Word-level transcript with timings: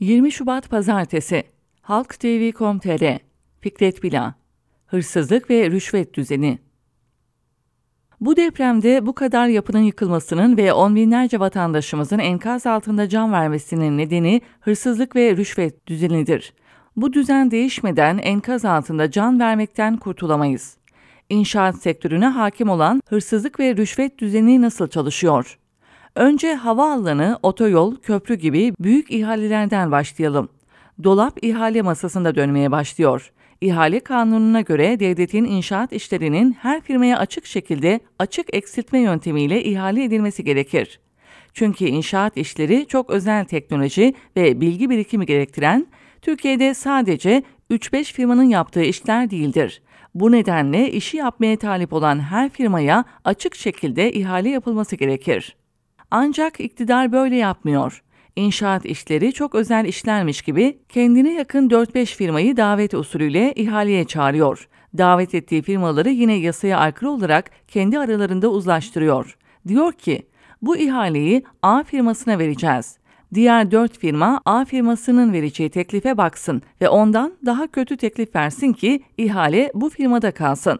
20 0.00 0.32
Şubat 0.32 0.70
Pazartesi 0.70 1.44
Halk 1.82 2.20
TV.com.tr 2.20 3.18
Fikret 3.60 4.02
Bila 4.02 4.34
Hırsızlık 4.86 5.50
ve 5.50 5.70
rüşvet 5.70 6.14
düzeni 6.14 6.58
Bu 8.20 8.36
depremde 8.36 9.06
bu 9.06 9.14
kadar 9.14 9.46
yapının 9.46 9.80
yıkılmasının 9.80 10.56
ve 10.56 10.72
on 10.72 10.96
binlerce 10.96 11.40
vatandaşımızın 11.40 12.18
enkaz 12.18 12.66
altında 12.66 13.08
can 13.08 13.32
vermesinin 13.32 13.98
nedeni 13.98 14.40
hırsızlık 14.60 15.16
ve 15.16 15.36
rüşvet 15.36 15.86
düzenidir. 15.86 16.54
Bu 16.96 17.12
düzen 17.12 17.50
değişmeden 17.50 18.18
enkaz 18.18 18.64
altında 18.64 19.10
can 19.10 19.40
vermekten 19.40 19.96
kurtulamayız. 19.96 20.76
İnşaat 21.28 21.76
sektörüne 21.76 22.26
hakim 22.26 22.68
olan 22.68 23.02
hırsızlık 23.08 23.60
ve 23.60 23.76
rüşvet 23.76 24.18
düzeni 24.18 24.62
nasıl 24.62 24.88
çalışıyor? 24.88 25.58
Önce 26.14 26.54
havaalanı, 26.54 27.38
otoyol, 27.42 27.96
köprü 27.96 28.34
gibi 28.34 28.72
büyük 28.80 29.10
ihalelerden 29.10 29.90
başlayalım. 29.90 30.48
Dolap 31.04 31.44
ihale 31.44 31.82
masasında 31.82 32.34
dönmeye 32.34 32.70
başlıyor. 32.70 33.32
İhale 33.60 34.00
kanununa 34.00 34.60
göre 34.60 35.00
devletin 35.00 35.44
inşaat 35.44 35.92
işlerinin 35.92 36.52
her 36.52 36.80
firmaya 36.80 37.18
açık 37.18 37.46
şekilde 37.46 38.00
açık 38.18 38.54
eksiltme 38.54 39.00
yöntemiyle 39.00 39.64
ihale 39.64 40.04
edilmesi 40.04 40.44
gerekir. 40.44 41.00
Çünkü 41.54 41.84
inşaat 41.84 42.36
işleri 42.36 42.86
çok 42.86 43.10
özel 43.10 43.44
teknoloji 43.44 44.14
ve 44.36 44.60
bilgi 44.60 44.90
birikimi 44.90 45.26
gerektiren, 45.26 45.86
Türkiye'de 46.22 46.74
sadece 46.74 47.42
3-5 47.70 48.04
firmanın 48.12 48.42
yaptığı 48.44 48.82
işler 48.82 49.30
değildir. 49.30 49.82
Bu 50.14 50.32
nedenle 50.32 50.92
işi 50.92 51.16
yapmaya 51.16 51.56
talip 51.56 51.92
olan 51.92 52.20
her 52.20 52.48
firmaya 52.48 53.04
açık 53.24 53.54
şekilde 53.54 54.12
ihale 54.12 54.48
yapılması 54.48 54.96
gerekir. 54.96 55.56
Ancak 56.10 56.60
iktidar 56.60 57.12
böyle 57.12 57.36
yapmıyor. 57.36 58.02
İnşaat 58.36 58.86
işleri 58.86 59.32
çok 59.32 59.54
özel 59.54 59.84
işlermiş 59.84 60.42
gibi 60.42 60.78
kendine 60.88 61.32
yakın 61.32 61.68
4-5 61.68 62.06
firmayı 62.06 62.56
davet 62.56 62.94
usulüyle 62.94 63.52
ihaleye 63.52 64.04
çağırıyor. 64.04 64.68
Davet 64.98 65.34
ettiği 65.34 65.62
firmaları 65.62 66.10
yine 66.10 66.34
yasaya 66.34 66.78
aykırı 66.78 67.10
olarak 67.10 67.50
kendi 67.68 67.98
aralarında 67.98 68.48
uzlaştırıyor. 68.48 69.36
Diyor 69.68 69.92
ki, 69.92 70.26
bu 70.62 70.76
ihaleyi 70.76 71.42
A 71.62 71.82
firmasına 71.82 72.38
vereceğiz. 72.38 72.98
Diğer 73.34 73.70
4 73.70 73.98
firma 73.98 74.40
A 74.44 74.64
firmasının 74.64 75.32
vereceği 75.32 75.70
teklife 75.70 76.16
baksın 76.16 76.62
ve 76.80 76.88
ondan 76.88 77.32
daha 77.46 77.66
kötü 77.66 77.96
teklif 77.96 78.36
versin 78.36 78.72
ki 78.72 79.02
ihale 79.18 79.70
bu 79.74 79.90
firmada 79.90 80.30
kalsın. 80.30 80.78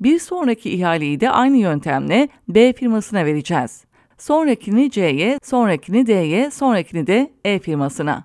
Bir 0.00 0.18
sonraki 0.18 0.70
ihaleyi 0.70 1.20
de 1.20 1.30
aynı 1.30 1.56
yöntemle 1.56 2.28
B 2.48 2.72
firmasına 2.72 3.24
vereceğiz 3.24 3.87
sonrakini 4.18 4.90
C'ye, 4.90 5.38
sonrakini 5.42 6.06
D'ye, 6.06 6.50
sonrakini 6.50 7.06
de 7.06 7.32
E 7.44 7.58
firmasına. 7.58 8.24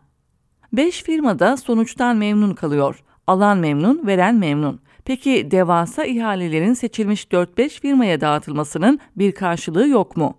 5 0.74 1.04
firma 1.04 1.40
da 1.40 1.58
sonuçtan 1.58 2.18
memnun 2.18 2.54
kalıyor. 2.54 3.04
Alan 3.28 3.58
memnun, 3.58 4.08
veren 4.08 4.36
memnun. 4.36 4.80
Peki 5.06 5.52
devasa 5.52 6.06
ihalelerin 6.06 6.74
seçilmiş 6.74 7.26
4-5 7.26 7.70
firmaya 7.82 8.22
dağıtılmasının 8.22 9.00
bir 9.16 9.32
karşılığı 9.32 9.88
yok 9.88 10.18
mu? 10.18 10.38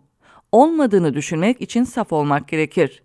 Olmadığını 0.53 1.15
düşünmek 1.15 1.61
için 1.61 1.85
saf 1.85 2.13
olmak 2.13 2.49
gerekir. 2.49 3.03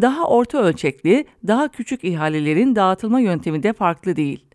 Daha 0.00 0.24
orta 0.24 0.58
ölçekli, 0.58 1.24
daha 1.46 1.68
küçük 1.68 2.04
ihalelerin 2.04 2.76
dağıtılma 2.76 3.20
yöntemi 3.20 3.62
de 3.62 3.72
farklı 3.72 4.16
değil. 4.16 4.49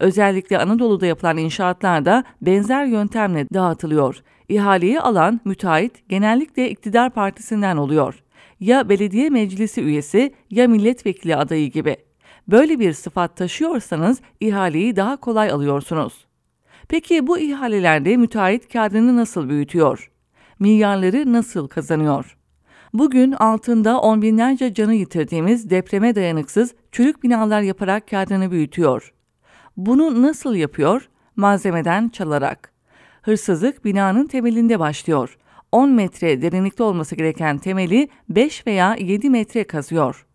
Özellikle 0.00 0.58
Anadolu'da 0.58 1.06
yapılan 1.06 1.36
inşaatlarda 1.36 2.24
benzer 2.42 2.84
yöntemle 2.84 3.46
dağıtılıyor. 3.54 4.22
İhaleyi 4.48 5.00
alan 5.00 5.40
müteahhit 5.44 6.08
genellikle 6.08 6.70
iktidar 6.70 7.10
partisinden 7.10 7.76
oluyor. 7.76 8.22
Ya 8.60 8.88
belediye 8.88 9.30
meclisi 9.30 9.82
üyesi 9.82 10.34
ya 10.50 10.68
milletvekili 10.68 11.36
adayı 11.36 11.70
gibi. 11.70 11.96
Böyle 12.48 12.78
bir 12.78 12.92
sıfat 12.92 13.36
taşıyorsanız 13.36 14.20
ihaleyi 14.40 14.96
daha 14.96 15.16
kolay 15.16 15.50
alıyorsunuz. 15.50 16.26
Peki 16.88 17.26
bu 17.26 17.38
ihalelerde 17.38 18.16
müteahhit 18.16 18.72
kârını 18.72 19.16
nasıl 19.16 19.48
büyütüyor? 19.48 20.10
Milyarları 20.58 21.32
nasıl 21.32 21.68
kazanıyor? 21.68 22.38
Bugün 22.92 23.32
altında 23.32 24.00
on 24.00 24.22
binlerce 24.22 24.74
canı 24.74 24.94
yitirdiğimiz 24.94 25.70
depreme 25.70 26.14
dayanıksız 26.14 26.74
çürük 26.92 27.22
binalar 27.22 27.60
yaparak 27.60 28.08
kârını 28.08 28.50
büyütüyor. 28.50 29.12
Bunu 29.78 30.22
nasıl 30.22 30.54
yapıyor? 30.54 31.08
Malzemeden 31.36 32.08
çalarak. 32.08 32.72
Hırsızlık 33.22 33.84
binanın 33.84 34.26
temelinde 34.26 34.78
başlıyor. 34.78 35.38
10 35.72 35.90
metre 35.90 36.42
derinlikte 36.42 36.82
olması 36.82 37.16
gereken 37.16 37.58
temeli 37.58 38.08
5 38.28 38.66
veya 38.66 38.94
7 38.94 39.30
metre 39.30 39.64
kazıyor. 39.64 40.26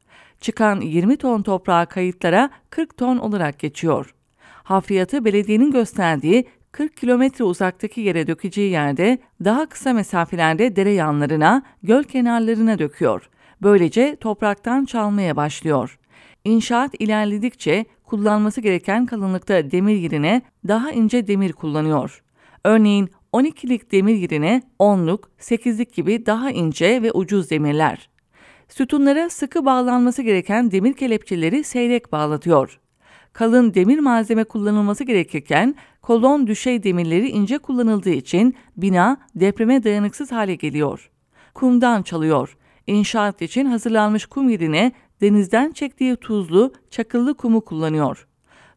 Çıkan 0.42 0.82
20 0.82 1.18
ton 1.18 1.42
toprağa 1.42 1.86
kayıtlara 1.86 2.50
40 2.70 2.98
ton 2.98 3.18
olarak 3.18 3.60
geçiyor. 3.60 4.16
Hafriyatı 4.64 5.26
belediyenin 5.26 5.72
gösterdiği 5.72 6.48
40 6.72 6.98
kilometre 6.98 7.44
uzaktaki 7.44 8.02
yere 8.02 8.28
dökeceği 8.28 8.72
yerde 8.72 9.18
daha 9.44 9.66
kısa 9.66 9.94
mesafelerde 9.94 10.76
dere 10.76 10.92
yanlarına, 10.92 11.64
göl 11.84 12.04
kenarlarına 12.04 12.80
döküyor. 12.80 13.30
Böylece 13.62 14.16
topraktan 14.16 14.86
çalmaya 14.86 15.36
başlıyor. 15.36 16.00
İnşaat 16.46 16.92
ilerledikçe 17.00 17.86
kullanması 18.14 18.62
gereken 18.62 19.06
kalınlıkta 19.06 19.72
demir 19.72 19.96
yerine 19.96 20.42
daha 20.68 20.92
ince 20.92 21.28
demir 21.28 21.54
kullanıyor. 21.54 22.24
Örneğin 22.64 23.10
12'lik 23.34 23.92
demir 23.92 24.16
yerine 24.16 24.62
10'luk, 24.80 25.20
8'lik 25.40 25.94
gibi 25.94 26.26
daha 26.26 26.52
ince 26.52 27.02
ve 27.02 27.12
ucuz 27.12 27.50
demirler. 27.50 28.10
Sütunlara 28.70 29.30
sıkı 29.30 29.66
bağlanması 29.66 30.22
gereken 30.22 30.72
demir 30.72 30.94
kelepçeleri 30.94 31.64
seyrek 31.64 32.12
bağlatıyor. 32.12 32.80
Kalın 33.34 33.74
demir 33.74 34.00
malzeme 34.00 34.44
kullanılması 34.44 35.04
gerekirken 35.04 35.76
kolon 36.02 36.48
düşey 36.48 36.84
demirleri 36.84 37.30
ince 37.30 37.58
kullanıldığı 37.58 38.14
için 38.14 38.56
bina 38.78 39.18
depreme 39.36 39.84
dayanıksız 39.84 40.32
hale 40.32 40.56
geliyor. 40.56 41.12
Kumdan 41.54 42.04
çalıyor. 42.04 42.58
İnşaat 42.88 43.42
için 43.42 43.66
hazırlanmış 43.66 44.26
kum 44.26 44.50
yerine 44.50 44.92
denizden 45.24 45.72
çektiği 45.72 46.16
tuzlu, 46.16 46.74
çakıllı 46.90 47.34
kumu 47.34 47.62
kullanıyor. 47.62 48.28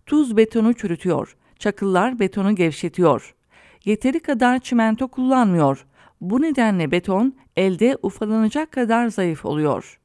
Tuz 0.06 0.36
betonu 0.36 0.74
çürütüyor. 0.74 1.36
Çakıllar 1.58 2.18
betonu 2.18 2.54
gevşetiyor. 2.54 3.34
Yeteri 3.84 4.20
kadar 4.20 4.58
çimento 4.58 5.08
kullanmıyor. 5.08 5.86
Bu 6.20 6.42
nedenle 6.42 6.90
beton 6.90 7.34
elde 7.56 7.96
ufalanacak 8.02 8.72
kadar 8.72 9.08
zayıf 9.08 9.44
oluyor. 9.44 9.98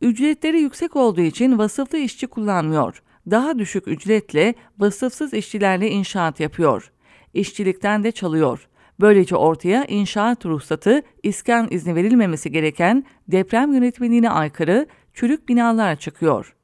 Ücretleri 0.00 0.60
yüksek 0.60 0.96
olduğu 0.96 1.20
için 1.20 1.58
vasıflı 1.58 1.98
işçi 1.98 2.26
kullanmıyor. 2.26 3.02
Daha 3.30 3.58
düşük 3.58 3.88
ücretle 3.88 4.54
vasıfsız 4.78 5.34
işçilerle 5.34 5.90
inşaat 5.90 6.40
yapıyor. 6.40 6.92
İşçilikten 7.34 8.04
de 8.04 8.12
çalıyor. 8.12 8.68
Böylece 9.00 9.36
ortaya 9.36 9.84
inşaat 9.84 10.46
ruhsatı, 10.46 11.02
iskan 11.22 11.68
izni 11.70 11.94
verilmemesi 11.94 12.52
gereken 12.52 13.04
deprem 13.28 13.72
yönetmeliğine 13.72 14.30
aykırı 14.30 14.86
çürük 15.14 15.48
binalar 15.48 15.96
çıkıyor. 15.96 16.56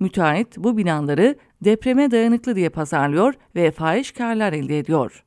Müteahhit 0.00 0.58
bu 0.58 0.76
binaları 0.76 1.36
depreme 1.64 2.10
dayanıklı 2.10 2.56
diye 2.56 2.68
pazarlıyor 2.68 3.34
ve 3.54 3.70
fahiş 3.70 4.12
karlar 4.12 4.52
elde 4.52 4.78
ediyor. 4.78 5.24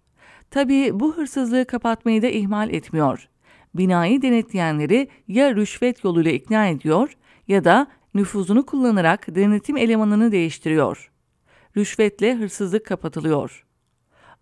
Tabii 0.52 1.00
bu 1.00 1.18
hırsızlığı 1.18 1.66
kapatmayı 1.66 2.22
da 2.22 2.28
ihmal 2.28 2.70
etmiyor. 2.70 3.28
Binayı 3.74 4.22
denetleyenleri 4.22 5.08
ya 5.28 5.56
rüşvet 5.56 6.04
yoluyla 6.04 6.32
ikna 6.32 6.68
ediyor 6.68 7.18
ya 7.48 7.64
da 7.64 7.88
nüfuzunu 8.14 8.66
kullanarak 8.66 9.36
denetim 9.36 9.78
elemanını 9.78 10.32
değiştiriyor. 10.32 11.12
Rüşvetle 11.78 12.36
hırsızlık 12.36 12.86
kapatılıyor. 12.86 13.66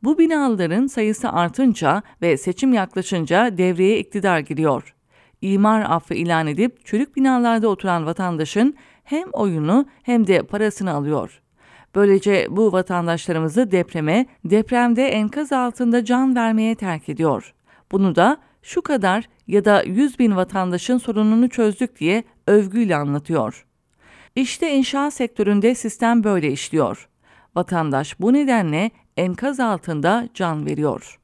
Bu 0.03 0.17
binaların 0.17 0.87
sayısı 0.87 1.29
artınca 1.29 2.03
ve 2.21 2.37
seçim 2.37 2.73
yaklaşınca 2.73 3.57
devreye 3.57 3.99
iktidar 3.99 4.39
giriyor. 4.39 4.95
İmar 5.41 5.81
affı 5.81 6.13
ilan 6.13 6.47
edip 6.47 6.85
çürük 6.85 7.15
binalarda 7.15 7.67
oturan 7.67 8.05
vatandaşın 8.05 8.75
hem 9.03 9.29
oyunu 9.33 9.85
hem 10.03 10.27
de 10.27 10.43
parasını 10.43 10.91
alıyor. 10.91 11.41
Böylece 11.95 12.47
bu 12.49 12.71
vatandaşlarımızı 12.71 13.71
depreme, 13.71 14.25
depremde 14.45 15.07
enkaz 15.07 15.51
altında 15.51 16.05
can 16.05 16.35
vermeye 16.35 16.75
terk 16.75 17.09
ediyor. 17.09 17.53
Bunu 17.91 18.15
da 18.15 18.37
şu 18.61 18.81
kadar 18.81 19.29
ya 19.47 19.65
da 19.65 19.83
100 19.83 20.19
bin 20.19 20.35
vatandaşın 20.35 20.97
sorununu 20.97 21.49
çözdük 21.49 21.99
diye 21.99 22.23
övgüyle 22.47 22.95
anlatıyor. 22.95 23.65
İşte 24.35 24.75
inşaat 24.75 25.13
sektöründe 25.13 25.75
sistem 25.75 26.23
böyle 26.23 26.51
işliyor. 26.51 27.09
Vatandaş 27.55 28.19
bu 28.19 28.33
nedenle 28.33 28.91
enkaz 29.17 29.59
altında 29.59 30.29
can 30.33 30.65
veriyor. 30.65 31.19